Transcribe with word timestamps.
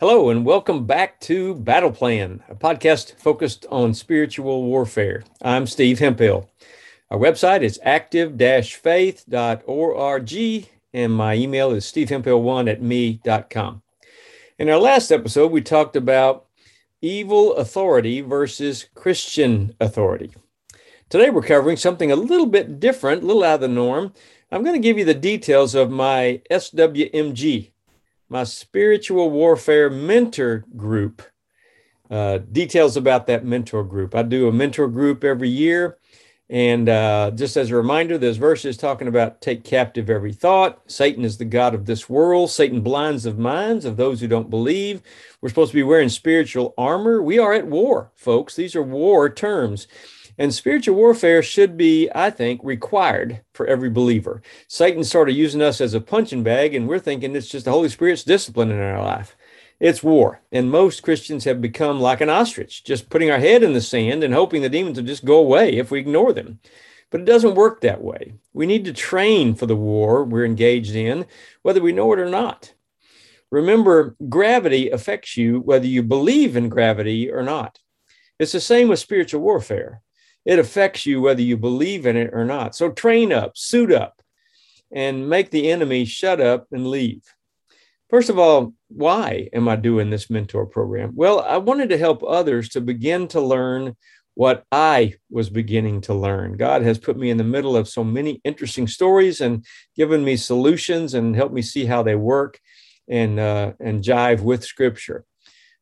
Hello, 0.00 0.30
and 0.30 0.46
welcome 0.46 0.86
back 0.86 1.18
to 1.22 1.56
Battle 1.56 1.90
Plan, 1.90 2.40
a 2.48 2.54
podcast 2.54 3.16
focused 3.16 3.66
on 3.68 3.92
spiritual 3.94 4.62
warfare. 4.62 5.24
I'm 5.42 5.66
Steve 5.66 5.98
Hemphill. 5.98 6.48
Our 7.10 7.18
website 7.18 7.62
is 7.62 7.80
active 7.82 8.38
faith.org, 8.70 10.32
and 10.94 11.12
my 11.12 11.34
email 11.34 11.72
is 11.72 11.84
stevehemphill1 11.84 12.70
at 12.70 12.80
me.com. 12.80 13.82
In 14.60 14.68
our 14.68 14.78
last 14.78 15.10
episode, 15.10 15.50
we 15.50 15.62
talked 15.62 15.96
about 15.96 16.46
evil 17.02 17.54
authority 17.56 18.20
versus 18.20 18.86
Christian 18.94 19.74
authority. 19.80 20.32
Today, 21.08 21.30
we're 21.30 21.42
covering 21.42 21.76
something 21.76 22.12
a 22.12 22.16
little 22.16 22.46
bit 22.46 22.78
different, 22.78 23.24
a 23.24 23.26
little 23.26 23.42
out 23.42 23.56
of 23.56 23.62
the 23.62 23.68
norm. 23.68 24.12
I'm 24.52 24.62
going 24.62 24.80
to 24.80 24.88
give 24.88 24.96
you 24.96 25.04
the 25.04 25.12
details 25.12 25.74
of 25.74 25.90
my 25.90 26.40
SWMG 26.52 27.72
my 28.28 28.44
spiritual 28.44 29.30
warfare 29.30 29.90
mentor 29.90 30.64
group. 30.76 31.22
Uh, 32.10 32.38
details 32.38 32.96
about 32.96 33.26
that 33.26 33.44
mentor 33.44 33.84
group. 33.84 34.14
I 34.14 34.22
do 34.22 34.48
a 34.48 34.52
mentor 34.52 34.88
group 34.88 35.24
every 35.24 35.48
year. 35.48 35.98
And 36.50 36.88
uh, 36.88 37.32
just 37.34 37.58
as 37.58 37.70
a 37.70 37.76
reminder, 37.76 38.16
there's 38.16 38.38
verses 38.38 38.78
talking 38.78 39.06
about 39.06 39.42
take 39.42 39.64
captive 39.64 40.08
every 40.08 40.32
thought. 40.32 40.80
Satan 40.90 41.22
is 41.22 41.36
the 41.36 41.44
God 41.44 41.74
of 41.74 41.84
this 41.84 42.08
world. 42.08 42.50
Satan 42.50 42.80
blinds 42.80 43.24
the 43.24 43.34
minds 43.34 43.84
of 43.84 43.98
those 43.98 44.20
who 44.20 44.28
don't 44.28 44.48
believe. 44.48 45.02
We're 45.42 45.50
supposed 45.50 45.72
to 45.72 45.76
be 45.76 45.82
wearing 45.82 46.08
spiritual 46.08 46.72
armor. 46.78 47.20
We 47.20 47.38
are 47.38 47.52
at 47.52 47.66
war, 47.66 48.10
folks. 48.14 48.56
These 48.56 48.74
are 48.74 48.82
war 48.82 49.28
terms. 49.28 49.88
And 50.40 50.54
spiritual 50.54 50.94
warfare 50.94 51.42
should 51.42 51.76
be, 51.76 52.08
I 52.14 52.30
think, 52.30 52.60
required 52.62 53.40
for 53.52 53.66
every 53.66 53.90
believer. 53.90 54.40
Satan's 54.68 55.10
sort 55.10 55.28
of 55.28 55.34
using 55.34 55.60
us 55.60 55.80
as 55.80 55.94
a 55.94 56.00
punching 56.00 56.44
bag, 56.44 56.76
and 56.76 56.86
we're 56.86 57.00
thinking 57.00 57.34
it's 57.34 57.48
just 57.48 57.64
the 57.64 57.72
Holy 57.72 57.88
Spirit's 57.88 58.22
discipline 58.22 58.70
in 58.70 58.80
our 58.80 59.02
life. 59.02 59.36
It's 59.80 60.02
war. 60.02 60.40
And 60.52 60.70
most 60.70 61.02
Christians 61.02 61.42
have 61.42 61.60
become 61.60 62.00
like 62.00 62.20
an 62.20 62.30
ostrich, 62.30 62.84
just 62.84 63.10
putting 63.10 63.32
our 63.32 63.38
head 63.38 63.64
in 63.64 63.72
the 63.72 63.80
sand 63.80 64.22
and 64.22 64.32
hoping 64.32 64.62
the 64.62 64.68
demons 64.68 64.96
will 64.96 65.06
just 65.06 65.24
go 65.24 65.38
away 65.38 65.76
if 65.76 65.90
we 65.90 65.98
ignore 65.98 66.32
them. 66.32 66.60
But 67.10 67.22
it 67.22 67.26
doesn't 67.26 67.56
work 67.56 67.80
that 67.80 68.02
way. 68.02 68.34
We 68.52 68.66
need 68.66 68.84
to 68.84 68.92
train 68.92 69.56
for 69.56 69.66
the 69.66 69.76
war 69.76 70.22
we're 70.22 70.44
engaged 70.44 70.94
in, 70.94 71.26
whether 71.62 71.80
we 71.80 71.90
know 71.90 72.12
it 72.12 72.18
or 72.20 72.28
not. 72.28 72.74
Remember, 73.50 74.14
gravity 74.28 74.90
affects 74.90 75.36
you 75.36 75.60
whether 75.60 75.86
you 75.86 76.02
believe 76.04 76.56
in 76.56 76.68
gravity 76.68 77.30
or 77.30 77.42
not. 77.42 77.80
It's 78.38 78.52
the 78.52 78.60
same 78.60 78.88
with 78.88 79.00
spiritual 79.00 79.40
warfare 79.40 80.02
it 80.48 80.58
affects 80.58 81.04
you 81.04 81.20
whether 81.20 81.42
you 81.42 81.58
believe 81.58 82.06
in 82.06 82.16
it 82.16 82.30
or 82.32 82.42
not. 82.42 82.74
So 82.74 82.90
train 82.90 83.34
up, 83.34 83.52
suit 83.54 83.92
up, 83.92 84.22
and 84.90 85.28
make 85.28 85.50
the 85.50 85.70
enemy 85.70 86.06
shut 86.06 86.40
up 86.40 86.66
and 86.72 86.86
leave. 86.86 87.22
First 88.08 88.30
of 88.30 88.38
all, 88.38 88.72
why 88.88 89.50
am 89.52 89.68
I 89.68 89.76
doing 89.76 90.08
this 90.08 90.30
mentor 90.30 90.64
program? 90.64 91.12
Well, 91.14 91.40
I 91.40 91.58
wanted 91.58 91.90
to 91.90 91.98
help 91.98 92.22
others 92.22 92.70
to 92.70 92.80
begin 92.80 93.28
to 93.28 93.42
learn 93.42 93.94
what 94.32 94.64
I 94.72 95.16
was 95.30 95.50
beginning 95.50 96.00
to 96.02 96.14
learn. 96.14 96.56
God 96.56 96.80
has 96.80 96.96
put 96.96 97.18
me 97.18 97.28
in 97.28 97.36
the 97.36 97.44
middle 97.44 97.76
of 97.76 97.86
so 97.86 98.02
many 98.02 98.40
interesting 98.42 98.86
stories 98.86 99.42
and 99.42 99.66
given 99.96 100.24
me 100.24 100.36
solutions 100.36 101.12
and 101.12 101.36
helped 101.36 101.52
me 101.52 101.60
see 101.60 101.84
how 101.84 102.02
they 102.02 102.14
work 102.14 102.58
and 103.06 103.38
uh, 103.38 103.72
and 103.80 104.02
jive 104.02 104.40
with 104.40 104.64
Scripture. 104.64 105.26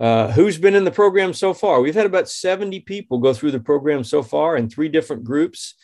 Uh, 0.00 0.32
who's 0.32 0.56
been 0.56 0.74
in 0.74 0.84
the 0.84 0.90
program 0.90 1.34
so 1.34 1.52
far? 1.52 1.82
We've 1.82 1.94
had 1.94 2.06
about 2.06 2.28
70 2.28 2.80
people 2.80 3.18
go 3.18 3.34
through 3.34 3.50
the 3.50 3.60
program 3.60 4.02
so 4.02 4.22
far 4.22 4.56
in 4.56 4.70
three 4.70 4.88
different 4.88 5.24
groups. 5.24 5.74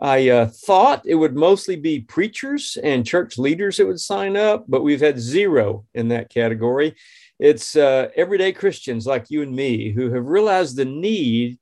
I 0.00 0.30
uh, 0.30 0.46
thought 0.46 1.02
it 1.04 1.14
would 1.14 1.36
mostly 1.36 1.76
be 1.76 2.00
preachers 2.00 2.78
and 2.82 3.06
church 3.06 3.36
leaders 3.36 3.76
that 3.76 3.86
would 3.86 4.00
sign 4.00 4.34
up, 4.34 4.64
but 4.66 4.82
we've 4.82 5.02
had 5.02 5.20
zero 5.20 5.84
in 5.92 6.08
that 6.08 6.30
category. 6.30 6.96
It's 7.38 7.76
uh, 7.76 8.08
everyday 8.16 8.52
Christians 8.52 9.06
like 9.06 9.30
you 9.30 9.42
and 9.42 9.54
me 9.54 9.90
who 9.90 10.10
have 10.10 10.24
realized 10.24 10.76
the 10.76 10.86
need 10.86 11.58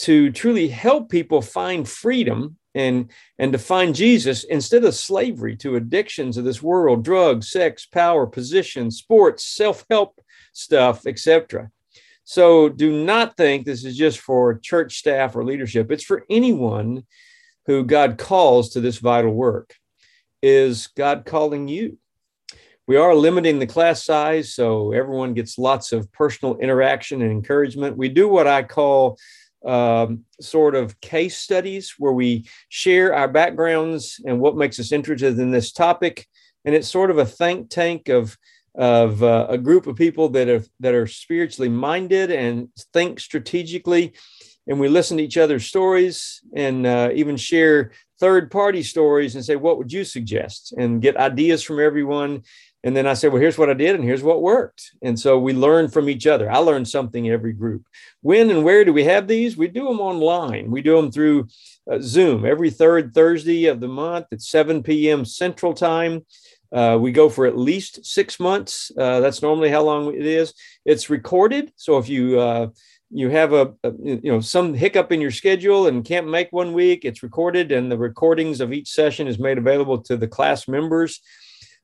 to 0.00 0.30
truly 0.32 0.68
help 0.68 1.08
people 1.08 1.40
find 1.40 1.88
freedom 1.88 2.57
and, 2.74 3.10
and 3.38 3.52
to 3.52 3.58
find 3.58 3.94
Jesus 3.94 4.44
instead 4.44 4.84
of 4.84 4.94
slavery 4.94 5.56
to 5.56 5.76
addictions 5.76 6.36
of 6.36 6.44
this 6.44 6.62
world 6.62 7.04
drugs, 7.04 7.50
sex, 7.50 7.86
power, 7.86 8.26
position, 8.26 8.90
sports, 8.90 9.44
self 9.44 9.84
help 9.90 10.20
stuff, 10.52 11.06
etc. 11.06 11.70
So 12.24 12.68
do 12.68 13.04
not 13.04 13.36
think 13.36 13.64
this 13.64 13.84
is 13.84 13.96
just 13.96 14.18
for 14.18 14.58
church 14.58 14.98
staff 14.98 15.34
or 15.34 15.44
leadership. 15.44 15.90
It's 15.90 16.04
for 16.04 16.26
anyone 16.28 17.04
who 17.66 17.84
God 17.84 18.18
calls 18.18 18.70
to 18.70 18.80
this 18.80 18.98
vital 18.98 19.32
work. 19.32 19.74
Is 20.42 20.88
God 20.88 21.24
calling 21.24 21.68
you? 21.68 21.98
We 22.86 22.96
are 22.96 23.14
limiting 23.14 23.58
the 23.58 23.66
class 23.66 24.04
size 24.04 24.54
so 24.54 24.92
everyone 24.92 25.34
gets 25.34 25.58
lots 25.58 25.92
of 25.92 26.10
personal 26.12 26.56
interaction 26.56 27.20
and 27.20 27.30
encouragement. 27.30 27.98
We 27.98 28.08
do 28.08 28.28
what 28.28 28.46
I 28.46 28.62
call 28.62 29.18
um, 29.64 30.24
sort 30.40 30.74
of 30.74 31.00
case 31.00 31.36
studies 31.36 31.94
where 31.98 32.12
we 32.12 32.48
share 32.68 33.14
our 33.14 33.28
backgrounds 33.28 34.20
and 34.24 34.40
what 34.40 34.56
makes 34.56 34.78
us 34.78 34.92
interested 34.92 35.38
in 35.38 35.50
this 35.50 35.72
topic. 35.72 36.26
And 36.64 36.74
it's 36.74 36.88
sort 36.88 37.10
of 37.10 37.18
a 37.18 37.26
think 37.26 37.70
tank 37.70 38.08
of 38.08 38.36
of 38.74 39.24
uh, 39.24 39.46
a 39.48 39.58
group 39.58 39.88
of 39.88 39.96
people 39.96 40.28
that 40.28 40.48
are 40.48 40.62
that 40.80 40.94
are 40.94 41.06
spiritually 41.06 41.68
minded 41.68 42.30
and 42.30 42.68
think 42.92 43.18
strategically. 43.18 44.14
And 44.68 44.78
we 44.78 44.88
listen 44.88 45.16
to 45.16 45.22
each 45.22 45.38
other's 45.38 45.66
stories 45.66 46.40
and 46.54 46.86
uh, 46.86 47.10
even 47.14 47.36
share 47.36 47.92
third 48.20 48.50
party 48.50 48.82
stories 48.82 49.34
and 49.34 49.44
say 49.44 49.56
what 49.56 49.78
would 49.78 49.92
you 49.92 50.04
suggest? 50.04 50.74
and 50.76 51.02
get 51.02 51.16
ideas 51.16 51.62
from 51.62 51.80
everyone 51.80 52.42
and 52.88 52.96
then 52.96 53.06
i 53.06 53.12
said, 53.12 53.30
well 53.30 53.40
here's 53.40 53.58
what 53.58 53.68
i 53.68 53.74
did 53.74 53.94
and 53.94 54.02
here's 54.02 54.22
what 54.22 54.40
worked. 54.40 54.92
And 55.02 55.20
so 55.20 55.38
we 55.38 55.52
learn 55.52 55.88
from 55.88 56.08
each 56.08 56.26
other. 56.26 56.50
I 56.50 56.56
learn 56.58 56.84
something 56.86 57.28
every 57.28 57.52
group. 57.52 57.82
When 58.22 58.50
and 58.50 58.64
where 58.64 58.82
do 58.82 58.94
we 58.94 59.04
have 59.04 59.28
these? 59.28 59.58
We 59.58 59.68
do 59.68 59.84
them 59.84 60.00
online. 60.00 60.70
We 60.70 60.80
do 60.80 60.96
them 60.96 61.12
through 61.12 61.48
uh, 61.90 61.98
zoom. 62.00 62.46
Every 62.46 62.70
third 62.70 63.12
thursday 63.12 63.66
of 63.66 63.80
the 63.80 63.88
month 63.88 64.26
at 64.32 64.40
7 64.40 64.82
p.m 64.82 65.26
central 65.26 65.74
time. 65.74 66.24
Uh, 66.72 66.98
we 67.00 67.12
go 67.12 67.28
for 67.28 67.46
at 67.46 67.56
least 67.56 68.04
six 68.04 68.40
months. 68.40 68.90
Uh, 68.96 69.20
that's 69.20 69.42
normally 69.42 69.70
how 69.70 69.82
long 69.82 70.14
it 70.14 70.26
is. 70.26 70.54
It's 70.84 71.10
recorded, 71.10 71.72
so 71.76 71.98
if 71.98 72.08
you 72.08 72.38
uh, 72.40 72.68
you 73.10 73.30
have 73.30 73.52
a, 73.54 73.72
a, 73.84 73.92
you 74.02 74.30
know 74.30 74.40
some 74.40 74.74
hiccup 74.74 75.10
in 75.10 75.20
your 75.20 75.30
schedule 75.30 75.86
and 75.86 76.04
can't 76.04 76.28
make 76.28 76.52
one 76.52 76.74
week, 76.74 77.04
it's 77.04 77.22
recorded, 77.22 77.72
and 77.72 77.90
the 77.90 77.96
recordings 77.96 78.60
of 78.60 78.72
each 78.72 78.90
session 78.90 79.26
is 79.26 79.38
made 79.38 79.56
available 79.56 79.98
to 80.02 80.16
the 80.16 80.28
class 80.28 80.68
members. 80.68 81.20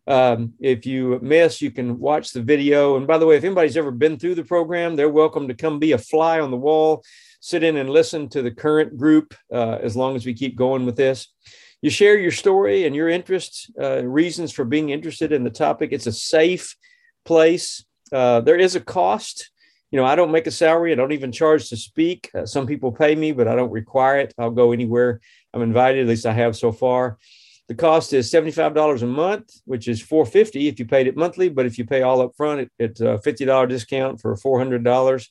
Um, 0.06 0.54
if 0.60 0.84
you 0.87 1.19
miss, 1.22 1.62
you 1.62 1.70
can 1.70 1.98
watch 1.98 2.32
the 2.32 2.42
video. 2.42 2.97
And 2.97 3.06
by 3.06 3.19
the 3.19 3.26
way, 3.26 3.37
if 3.37 3.44
anybody's 3.44 3.76
ever 3.76 3.91
been 3.91 4.19
through 4.19 4.34
the 4.34 4.44
program, 4.44 4.97
they're 4.97 5.09
welcome 5.09 5.48
to 5.48 5.54
come 5.54 5.78
be 5.78 5.92
a 5.92 5.98
fly 5.98 6.41
on 6.41 6.50
the 6.50 6.56
wall, 6.56 7.03
sit 7.41 7.62
in 7.62 7.76
and 7.76 7.88
listen 7.88 8.28
to 8.31 8.42
the 8.42 8.50
current 8.50 8.97
group 8.97 9.34
uh, 9.53 9.78
as 9.82 9.97
long 9.97 10.16
as 10.16 10.26
we 10.26 10.34
keep 10.34 10.56
going 10.56 10.84
with 10.84 10.97
this 10.97 11.28
you 11.84 11.91
share 11.91 12.19
your 12.19 12.31
story 12.31 12.87
and 12.87 12.97
your 12.97 13.10
interests, 13.10 13.70
uh, 13.78 14.03
reasons 14.03 14.50
for 14.50 14.65
being 14.65 14.88
interested 14.88 15.32
in 15.32 15.44
the 15.44 15.50
topic. 15.50 15.91
It's 15.92 16.06
a 16.06 16.12
safe 16.12 16.76
place. 17.26 17.84
Uh, 18.10 18.41
there 18.41 18.56
is 18.56 18.75
a 18.75 18.81
cost. 18.81 19.50
You 19.91 19.98
know, 19.98 20.06
I 20.06 20.15
don't 20.15 20.31
make 20.31 20.47
a 20.47 20.50
salary. 20.50 20.92
I 20.92 20.94
don't 20.94 21.12
even 21.12 21.31
charge 21.31 21.69
to 21.69 21.76
speak. 21.76 22.31
Uh, 22.34 22.47
some 22.47 22.66
people 22.66 22.91
pay 22.91 23.15
me, 23.15 23.32
but 23.32 23.48
I 23.48 23.54
don't 23.54 23.71
require 23.71 24.21
it. 24.21 24.32
I'll 24.38 24.50
go 24.50 24.72
anywhere 24.72 25.21
I'm 25.53 25.60
invited. 25.60 26.00
At 26.00 26.09
least 26.09 26.25
I 26.25 26.32
have 26.32 26.56
so 26.56 26.72
far. 26.72 27.19
The 27.69 27.75
cost 27.75 28.12
is 28.12 28.30
$75 28.30 29.02
a 29.02 29.06
month, 29.06 29.50
which 29.64 29.88
is 29.88 30.02
450 30.02 30.69
if 30.69 30.78
you 30.78 30.84
paid 30.84 31.06
it 31.06 31.16
monthly. 31.16 31.48
But 31.48 31.66
if 31.66 31.78
you 31.78 31.86
pay 31.86 32.02
all 32.02 32.20
up 32.20 32.32
front, 32.36 32.60
it, 32.60 32.70
it's 32.78 33.00
a 33.00 33.19
$50 33.25 33.69
discount 33.69 34.20
for 34.20 34.36
$400. 34.36 35.26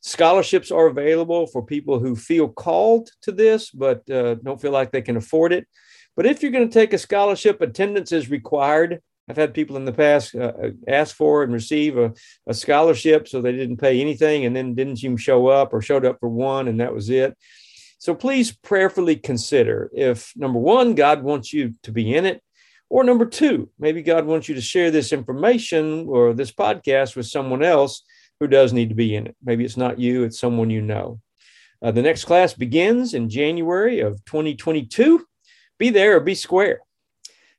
Scholarships 0.00 0.70
are 0.70 0.86
available 0.86 1.46
for 1.46 1.62
people 1.62 1.98
who 1.98 2.16
feel 2.16 2.48
called 2.48 3.10
to 3.22 3.32
this, 3.32 3.70
but 3.70 4.08
uh, 4.10 4.36
don't 4.36 4.60
feel 4.60 4.70
like 4.70 4.92
they 4.92 5.02
can 5.02 5.16
afford 5.16 5.52
it. 5.52 5.66
But 6.16 6.26
if 6.26 6.42
you're 6.42 6.52
going 6.52 6.68
to 6.68 6.74
take 6.74 6.92
a 6.92 6.98
scholarship, 6.98 7.60
attendance 7.60 8.12
is 8.12 8.30
required. 8.30 9.00
I've 9.28 9.36
had 9.36 9.52
people 9.52 9.76
in 9.76 9.84
the 9.84 9.92
past 9.92 10.34
uh, 10.34 10.52
uh, 10.62 10.70
ask 10.88 11.14
for 11.14 11.42
and 11.42 11.52
receive 11.52 11.98
a, 11.98 12.14
a, 12.46 12.54
scholarship, 12.54 13.28
so 13.28 13.42
they 13.42 13.52
didn't 13.52 13.76
pay 13.76 14.00
anything 14.00 14.46
and 14.46 14.56
then 14.56 14.74
didn't 14.74 15.04
even 15.04 15.18
show 15.18 15.48
up 15.48 15.74
or 15.74 15.82
showed 15.82 16.06
up 16.06 16.18
for 16.18 16.28
one, 16.28 16.66
and 16.66 16.80
that 16.80 16.94
was 16.94 17.10
it. 17.10 17.36
So 17.98 18.14
please 18.14 18.52
prayerfully 18.52 19.16
consider 19.16 19.90
if 19.92 20.32
number 20.36 20.60
one, 20.60 20.94
God 20.94 21.22
wants 21.24 21.52
you 21.52 21.74
to 21.82 21.90
be 21.90 22.14
in 22.14 22.26
it, 22.26 22.40
or 22.88 23.02
number 23.02 23.26
two, 23.26 23.70
maybe 23.78 24.02
God 24.02 24.24
wants 24.24 24.48
you 24.48 24.54
to 24.54 24.60
share 24.60 24.90
this 24.90 25.12
information 25.12 26.06
or 26.08 26.32
this 26.32 26.52
podcast 26.52 27.16
with 27.16 27.26
someone 27.26 27.62
else 27.62 28.02
who 28.38 28.46
does 28.46 28.72
need 28.72 28.88
to 28.90 28.94
be 28.94 29.16
in 29.16 29.26
it. 29.26 29.36
Maybe 29.44 29.64
it's 29.64 29.76
not 29.76 29.98
you, 29.98 30.22
it's 30.22 30.38
someone 30.38 30.70
you 30.70 30.80
know. 30.80 31.20
Uh, 31.82 31.90
the 31.90 32.02
next 32.02 32.24
class 32.24 32.54
begins 32.54 33.14
in 33.14 33.28
January 33.28 34.00
of 34.00 34.24
2022. 34.24 35.26
Be 35.78 35.90
there 35.90 36.16
or 36.16 36.20
be 36.20 36.34
square. 36.34 36.80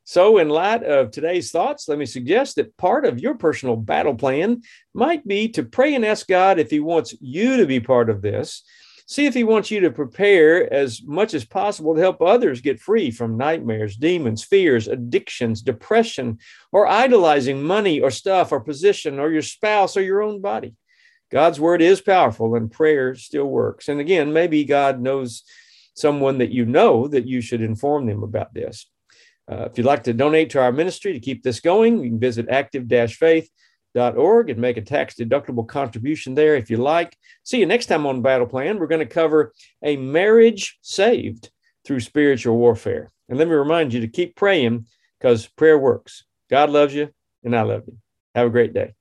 So, 0.05 0.39
in 0.39 0.49
light 0.49 0.83
of 0.83 1.11
today's 1.11 1.51
thoughts, 1.51 1.87
let 1.87 1.99
me 1.99 2.05
suggest 2.05 2.55
that 2.55 2.75
part 2.77 3.05
of 3.05 3.19
your 3.19 3.35
personal 3.35 3.75
battle 3.75 4.15
plan 4.15 4.63
might 4.93 5.27
be 5.27 5.49
to 5.49 5.63
pray 5.63 5.93
and 5.93 6.03
ask 6.03 6.27
God 6.27 6.57
if 6.57 6.71
He 6.71 6.79
wants 6.79 7.13
you 7.21 7.57
to 7.57 7.67
be 7.67 7.79
part 7.79 8.09
of 8.09 8.21
this 8.21 8.63
See 9.09 9.25
if 9.25 9.33
He 9.33 9.43
wants 9.43 9.71
you 9.71 9.79
to 9.79 9.89
prepare 9.89 10.71
as 10.71 11.01
much 11.01 11.33
as 11.33 11.43
possible 11.43 11.95
to 11.95 11.99
help 11.99 12.21
others 12.21 12.61
get 12.61 12.79
free 12.79 13.09
from 13.09 13.37
nightmares, 13.37 13.95
demons, 13.95 14.43
fears, 14.43 14.87
addictions, 14.87 15.63
depression, 15.63 16.37
or 16.71 16.85
idolizing 16.85 17.63
money 17.63 18.01
or 18.01 18.11
stuff 18.11 18.51
or 18.51 18.59
position 18.59 19.17
or 19.17 19.31
your 19.31 19.41
spouse 19.41 19.97
or 19.97 20.03
your 20.03 20.21
own 20.21 20.41
body. 20.41 20.75
God's 21.31 21.59
word 21.59 21.81
is 21.81 22.01
powerful 22.01 22.53
and 22.53 22.71
prayer 22.71 23.15
still 23.15 23.45
works. 23.45 23.87
And 23.87 23.99
again, 23.99 24.31
maybe 24.31 24.63
God 24.63 25.01
knows 25.01 25.41
someone 25.95 26.37
that 26.37 26.51
you 26.51 26.65
know 26.65 27.07
that 27.07 27.25
you 27.25 27.41
should 27.41 27.61
inform 27.61 28.05
them 28.05 28.21
about 28.21 28.53
this. 28.53 28.85
Uh, 29.51 29.63
if 29.71 29.75
you'd 29.75 29.87
like 29.87 30.03
to 30.03 30.13
donate 30.13 30.51
to 30.51 30.61
our 30.61 30.71
ministry 30.71 31.13
to 31.13 31.19
keep 31.19 31.41
this 31.41 31.61
going, 31.61 32.03
you 32.03 32.11
can 32.11 32.19
visit 32.19 32.45
active-faith.org 33.95 34.49
and 34.49 34.59
make 34.59 34.77
a 34.77 34.81
tax-deductible 34.81 35.67
contribution 35.67 36.35
there 36.35 36.55
if 36.55 36.69
you 36.69 36.77
like. 36.77 37.17
See 37.43 37.59
you 37.59 37.65
next 37.65 37.87
time 37.87 38.05
on 38.05 38.21
Battle 38.21 38.47
Plan. 38.47 38.79
We're 38.79 38.87
going 38.87 39.05
to 39.07 39.13
cover 39.13 39.53
a 39.83 39.97
marriage 39.97 40.77
saved 40.81 41.49
through 41.85 41.99
spiritual 42.01 42.57
warfare. 42.57 43.11
And 43.27 43.37
let 43.37 43.47
me 43.47 43.53
remind 43.53 43.93
you 43.93 44.01
to 44.01 44.07
keep 44.07 44.35
praying 44.35 44.85
because 45.19 45.47
prayer 45.47 45.77
works. 45.77 46.25
God 46.49 46.69
loves 46.69 46.93
you, 46.93 47.09
and 47.43 47.55
I 47.55 47.61
love 47.61 47.83
you. 47.87 47.97
Have 48.35 48.47
a 48.47 48.51
great 48.51 48.73
day. 48.73 48.93